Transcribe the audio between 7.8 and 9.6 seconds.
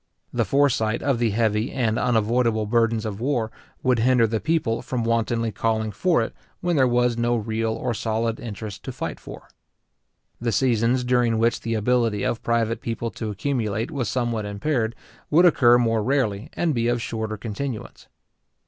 solid interest to fight for.